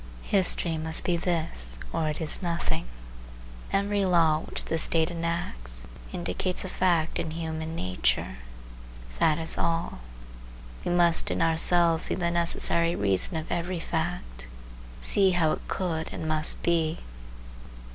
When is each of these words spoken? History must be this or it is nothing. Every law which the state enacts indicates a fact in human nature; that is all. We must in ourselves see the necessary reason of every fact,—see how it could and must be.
History 0.23 0.79
must 0.79 1.03
be 1.03 1.15
this 1.15 1.77
or 1.93 2.09
it 2.09 2.19
is 2.19 2.41
nothing. 2.41 2.85
Every 3.71 4.03
law 4.03 4.39
which 4.39 4.65
the 4.65 4.79
state 4.79 5.11
enacts 5.11 5.83
indicates 6.11 6.65
a 6.65 6.69
fact 6.69 7.19
in 7.19 7.29
human 7.29 7.75
nature; 7.75 8.37
that 9.19 9.37
is 9.37 9.59
all. 9.59 9.99
We 10.83 10.89
must 10.89 11.29
in 11.29 11.39
ourselves 11.39 12.05
see 12.05 12.15
the 12.15 12.31
necessary 12.31 12.95
reason 12.95 13.37
of 13.37 13.51
every 13.51 13.79
fact,—see 13.79 15.29
how 15.37 15.51
it 15.51 15.67
could 15.67 16.11
and 16.11 16.27
must 16.27 16.63
be. 16.63 16.97